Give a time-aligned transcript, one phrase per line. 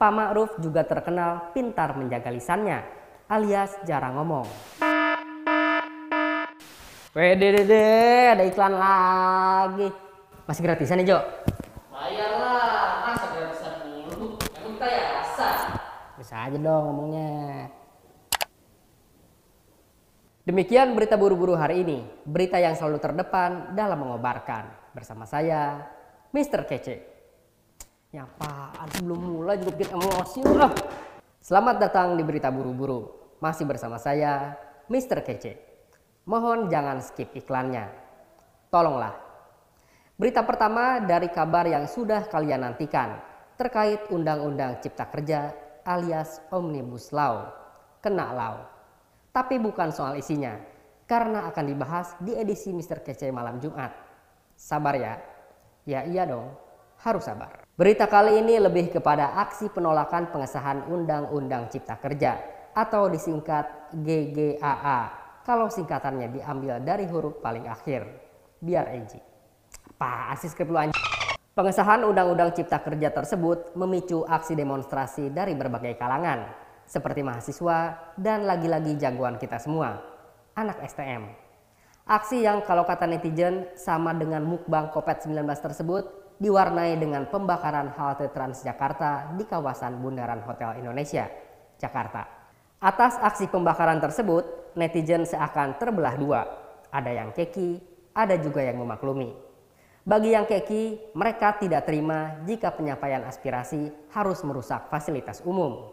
[0.00, 2.80] Pak Ma'ruf juga terkenal pintar menjaga lisannya,
[3.28, 4.48] alias jarang ngomong.
[7.12, 9.92] Wede dede, ada iklan lagi.
[10.48, 11.20] Masih gratisan nih Jo?
[11.92, 14.40] Bayar lah, masa gratisan dulu?
[14.56, 15.48] Emang kita ya rasa.
[16.16, 17.68] Bisa aja dong ngomongnya.
[20.48, 22.08] Demikian berita buru-buru hari ini.
[22.24, 24.96] Berita yang selalu terdepan dalam mengobarkan.
[24.96, 25.92] Bersama saya,
[26.32, 26.64] Mr.
[26.64, 27.09] Kece.
[28.10, 30.74] Ya apaan sebelum mulai juga bikin emosi lu ah.
[31.38, 33.06] Selamat datang di berita buru-buru.
[33.38, 34.58] Masih bersama saya,
[34.90, 35.22] Mr.
[35.22, 35.54] Kece.
[36.26, 37.86] Mohon jangan skip iklannya.
[38.66, 39.14] Tolonglah.
[40.18, 43.14] Berita pertama dari kabar yang sudah kalian nantikan
[43.54, 45.54] terkait Undang-Undang Cipta Kerja
[45.86, 47.46] alias Omnibus Law.
[48.02, 48.66] Kena law.
[49.30, 50.58] Tapi bukan soal isinya,
[51.06, 53.06] karena akan dibahas di edisi Mr.
[53.06, 53.94] Kece malam Jumat.
[54.58, 55.14] Sabar ya.
[55.86, 56.50] Ya iya dong,
[57.06, 57.69] harus sabar.
[57.80, 62.36] Berita kali ini lebih kepada aksi penolakan pengesahan Undang-Undang Cipta Kerja
[62.76, 65.00] atau disingkat GGAA
[65.48, 68.04] kalau singkatannya diambil dari huruf paling akhir.
[68.60, 69.16] Biar edgy.
[69.96, 71.00] Apa sih skrip lu anjing?
[71.56, 76.52] Pengesahan Undang-Undang Cipta Kerja tersebut memicu aksi demonstrasi dari berbagai kalangan,
[76.84, 80.04] seperti mahasiswa dan lagi-lagi jagoan kita semua,
[80.52, 81.32] anak STM.
[82.04, 89.36] Aksi yang kalau kata netizen sama dengan mukbang COVID-19 tersebut diwarnai dengan pembakaran halte Transjakarta
[89.36, 91.28] di kawasan Bundaran Hotel Indonesia,
[91.76, 92.24] Jakarta.
[92.80, 96.40] Atas aksi pembakaran tersebut, netizen seakan terbelah dua.
[96.88, 97.76] Ada yang keki,
[98.16, 99.36] ada juga yang memaklumi.
[100.00, 105.92] Bagi yang keki, mereka tidak terima jika penyampaian aspirasi harus merusak fasilitas umum.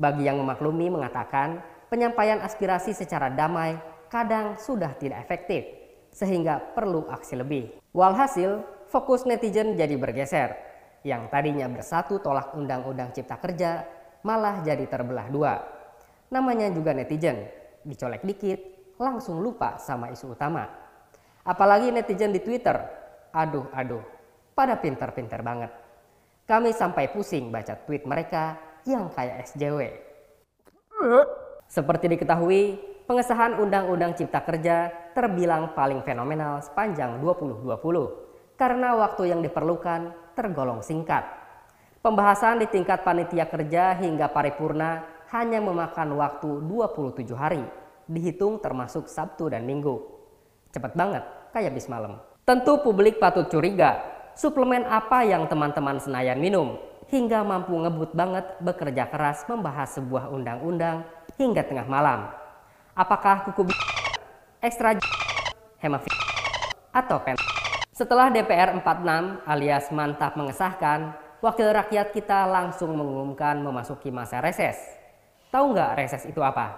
[0.00, 1.60] Bagi yang memaklumi mengatakan
[1.92, 3.76] penyampaian aspirasi secara damai
[4.08, 5.68] kadang sudah tidak efektif,
[6.08, 7.76] sehingga perlu aksi lebih.
[7.92, 10.54] Walhasil, fokus netizen jadi bergeser.
[11.02, 13.82] Yang tadinya bersatu tolak undang-undang cipta kerja,
[14.22, 15.58] malah jadi terbelah dua.
[16.30, 17.50] Namanya juga netizen,
[17.82, 18.62] dicolek dikit,
[19.02, 20.70] langsung lupa sama isu utama.
[21.42, 22.78] Apalagi netizen di Twitter,
[23.34, 24.00] aduh aduh,
[24.54, 25.74] pada pinter-pinter banget.
[26.46, 28.56] Kami sampai pusing baca tweet mereka
[28.86, 29.90] yang kayak SJW.
[31.66, 32.78] Seperti diketahui,
[33.10, 38.23] pengesahan Undang-Undang Cipta Kerja terbilang paling fenomenal sepanjang 2020
[38.54, 41.26] karena waktu yang diperlukan tergolong singkat.
[42.04, 47.64] Pembahasan di tingkat panitia kerja hingga paripurna hanya memakan waktu 27 hari,
[48.04, 50.04] dihitung termasuk Sabtu dan Minggu.
[50.70, 51.24] Cepet banget,
[51.56, 52.20] kayak bis malam.
[52.44, 54.04] Tentu publik patut curiga,
[54.36, 56.76] suplemen apa yang teman-teman Senayan minum
[57.08, 61.08] hingga mampu ngebut banget bekerja keras membahas sebuah undang-undang
[61.40, 62.28] hingga tengah malam.
[62.92, 63.72] Apakah kuku
[64.60, 64.94] ekstra
[65.80, 66.14] hemafil
[66.92, 67.63] atau pen?
[67.94, 74.74] Setelah DPR 46 alias mantap mengesahkan, wakil rakyat kita langsung mengumumkan memasuki masa reses.
[75.54, 76.74] Tahu nggak reses itu apa?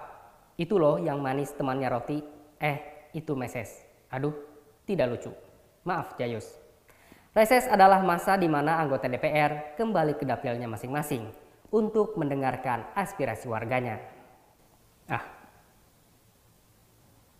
[0.61, 2.21] Itu loh yang manis temannya roti.
[2.61, 3.81] Eh, itu meses.
[4.13, 4.29] Aduh,
[4.85, 5.33] tidak lucu.
[5.89, 6.53] Maaf, Jayus.
[7.33, 11.33] Reses adalah masa di mana anggota DPR kembali ke dapilnya masing-masing
[11.73, 13.97] untuk mendengarkan aspirasi warganya.
[15.09, 15.25] Ah,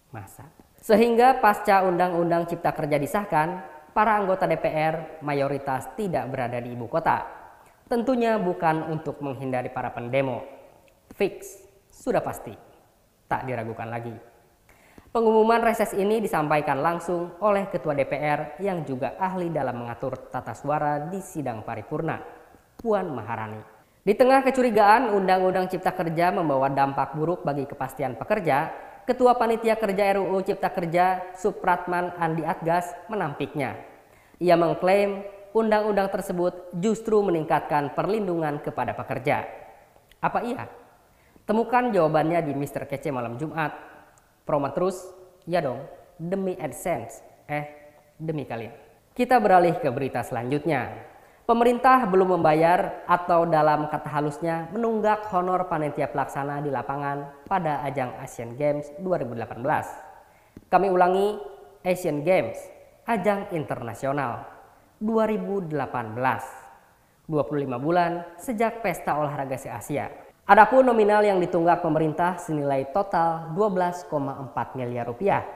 [0.09, 0.66] masa.
[0.81, 3.61] Sehingga pasca Undang-Undang Cipta Kerja disahkan,
[3.97, 7.25] para anggota DPR mayoritas tidak berada di ibu kota.
[7.89, 10.45] Tentunya bukan untuk menghindari para pendemo.
[11.17, 12.53] Fix, sudah pasti.
[13.25, 14.13] Tak diragukan lagi.
[15.07, 21.09] Pengumuman reses ini disampaikan langsung oleh Ketua DPR yang juga ahli dalam mengatur tata suara
[21.09, 22.21] di sidang paripurna,
[22.77, 23.57] Puan Maharani.
[24.05, 28.71] Di tengah kecurigaan Undang-Undang Cipta Kerja membawa dampak buruk bagi kepastian pekerja,
[29.07, 33.79] Ketua Panitia Kerja RUU Cipta Kerja Supratman Andi Atgas menampiknya.
[34.35, 35.23] Ia mengklaim
[35.55, 39.47] undang-undang tersebut justru meningkatkan perlindungan kepada pekerja.
[40.19, 40.67] Apa iya?
[41.47, 42.83] Temukan jawabannya di Mr.
[42.83, 43.71] Kece malam Jumat.
[44.43, 44.99] Promo terus?
[45.47, 45.87] Ya dong,
[46.19, 47.23] demi AdSense.
[47.47, 47.63] Eh,
[48.19, 48.75] demi kalian.
[49.15, 51.15] Kita beralih ke berita selanjutnya.
[51.47, 58.19] Pemerintah belum membayar atau dalam kata halusnya menunggak honor panitia pelaksana di lapangan pada ajang
[58.19, 59.55] Asian Games 2018.
[60.67, 61.39] Kami ulangi,
[61.87, 62.59] Asian Games,
[63.07, 64.43] ajang internasional
[64.99, 65.71] 2018.
[65.71, 67.31] 25
[67.79, 70.11] bulan sejak pesta olahraga se-Asia.
[70.51, 74.11] Adapun nominal yang ditunggak pemerintah senilai total 12,4
[74.75, 75.47] miliar rupiah.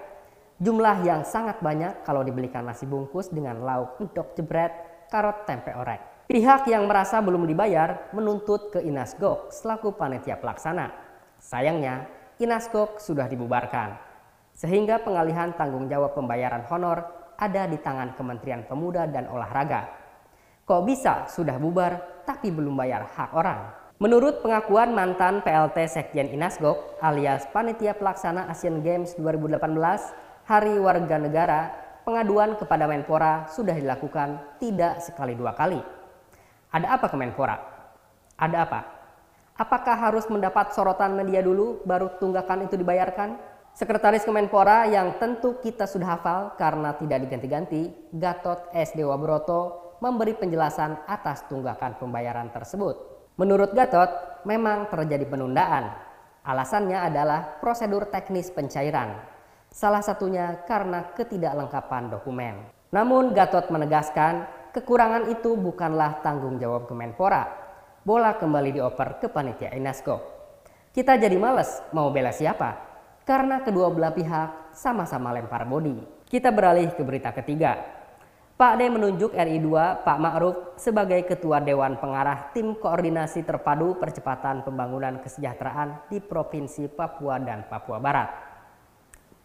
[0.56, 6.26] Jumlah yang sangat banyak kalau dibelikan nasi bungkus dengan lauk untuk jebret karot tempe orek.
[6.32, 10.88] Pihak yang merasa belum dibayar menuntut ke Inasgok selaku panitia pelaksana.
[11.36, 12.08] Sayangnya,
[12.40, 14.00] Inasgok sudah dibubarkan.
[14.56, 17.04] Sehingga pengalihan tanggung jawab pembayaran honor
[17.36, 19.92] ada di tangan Kementerian Pemuda dan Olahraga.
[20.64, 23.62] Kok bisa sudah bubar tapi belum bayar hak orang?
[24.00, 29.62] Menurut pengakuan mantan PLT Sekjen Inasgok alias Panitia Pelaksana Asian Games 2018,
[30.48, 31.62] Hari Warga Negara,
[32.04, 35.80] pengaduan kepada Menpora sudah dilakukan tidak sekali dua kali.
[36.72, 37.58] Ada apa ke Menpora?
[38.40, 38.82] Ada apa?
[39.62, 43.38] Apakah harus mendapat sorotan media dulu baru tunggakan itu dibayarkan?
[43.72, 48.92] Sekretaris Kemenpora yang tentu kita sudah hafal karena tidak diganti-ganti, Gatot S.
[48.98, 52.98] Dewa Broto memberi penjelasan atas tunggakan pembayaran tersebut.
[53.40, 55.94] Menurut Gatot, memang terjadi penundaan.
[56.42, 59.14] Alasannya adalah prosedur teknis pencairan.
[59.72, 62.68] Salah satunya karena ketidaklengkapan dokumen.
[62.92, 64.46] Namun Gatot menegaskan
[64.76, 67.48] kekurangan itu bukanlah tanggung jawab Kemenpora.
[68.04, 70.20] Bola kembali dioper ke panitia Inasko.
[70.92, 72.92] Kita jadi males mau bela siapa?
[73.32, 75.96] karena kedua belah pihak sama-sama lempar bodi.
[76.26, 77.80] Kita beralih ke berita ketiga.
[78.60, 85.18] Pak D menunjuk RI2 Pak Ma'ruf sebagai Ketua Dewan Pengarah Tim Koordinasi Terpadu Percepatan Pembangunan
[85.18, 88.51] Kesejahteraan di Provinsi Papua dan Papua Barat.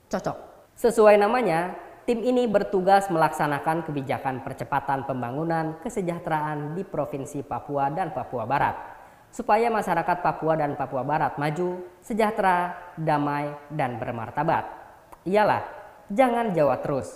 [0.06, 0.38] Cocok.
[0.78, 1.74] Sesuai namanya,
[2.06, 8.96] tim ini bertugas melaksanakan kebijakan percepatan pembangunan kesejahteraan di Provinsi Papua dan Papua Barat
[9.36, 14.64] supaya masyarakat Papua dan Papua Barat maju, sejahtera, damai, dan bermartabat.
[15.28, 15.60] Iyalah,
[16.08, 17.10] jangan Jawa terus.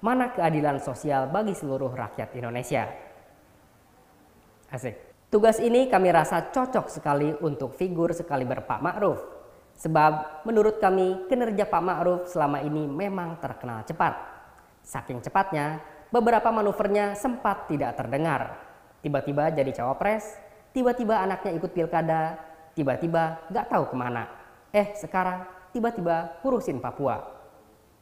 [0.00, 2.88] Mana keadilan sosial bagi seluruh rakyat Indonesia?
[4.72, 4.96] Asik.
[5.30, 9.39] Tugas ini kami rasa cocok sekali untuk figur sekali Pak Ma'ruf.
[9.80, 14.12] Sebab menurut kami kinerja Pak Ma'ruf selama ini memang terkenal cepat.
[14.84, 15.80] Saking cepatnya,
[16.12, 18.60] beberapa manuvernya sempat tidak terdengar.
[19.00, 20.36] Tiba-tiba jadi cawapres,
[20.76, 22.36] tiba-tiba anaknya ikut pilkada,
[22.76, 24.28] tiba-tiba gak tahu ke mana.
[24.68, 27.40] Eh sekarang tiba-tiba urusin Papua.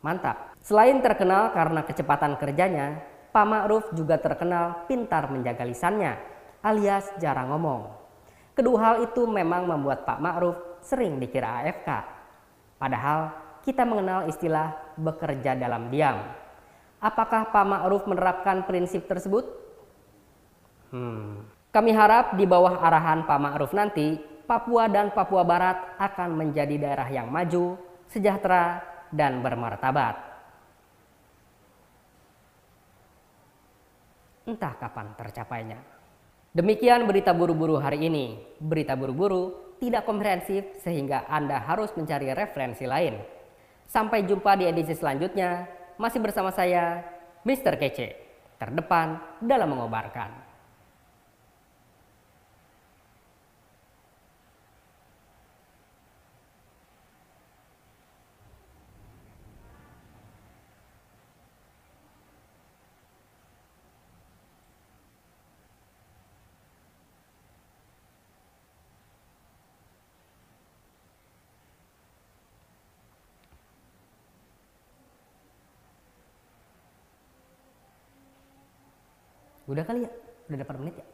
[0.03, 0.59] Mantap.
[0.59, 6.19] Selain terkenal karena kecepatan kerjanya, Pak Ma'ruf juga terkenal pintar menjaga lisannya,
[6.59, 7.95] alias jarang ngomong.
[8.59, 11.89] Kedua hal itu memang membuat Pak Ma'ruf sering dikira AFK.
[12.81, 13.29] Padahal
[13.61, 16.25] kita mengenal istilah bekerja dalam diam.
[16.99, 19.45] Apakah Pak Ma'ruf menerapkan prinsip tersebut?
[20.89, 24.17] Hmm, kami harap di bawah arahan Pak Ma'ruf nanti,
[24.49, 27.77] Papua dan Papua Barat akan menjadi daerah yang maju,
[28.09, 28.81] sejahtera,
[29.13, 30.17] dan bermartabat.
[34.49, 35.79] Entah kapan tercapainya.
[36.57, 38.41] Demikian berita buru-buru hari ini.
[38.57, 43.19] Berita buru-buru tidak komprehensif sehingga Anda harus mencari referensi lain.
[43.89, 45.67] Sampai jumpa di edisi selanjutnya.
[45.99, 47.03] Masih bersama saya,
[47.43, 47.75] Mr.
[47.75, 48.15] Kece,
[48.61, 50.48] terdepan dalam mengobarkan.
[79.69, 80.11] Udah kali ya?
[80.49, 81.07] Udah dapat menit ya?